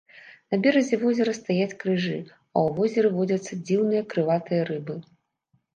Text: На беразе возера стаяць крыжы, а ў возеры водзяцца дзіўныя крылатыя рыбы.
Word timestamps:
На 0.53 0.57
беразе 0.63 0.97
возера 1.03 1.33
стаяць 1.39 1.77
крыжы, 1.85 2.15
а 2.17 2.57
ў 2.67 2.69
возеры 2.79 3.09
водзяцца 3.19 3.61
дзіўныя 3.69 4.03
крылатыя 4.15 4.63
рыбы. 4.73 5.03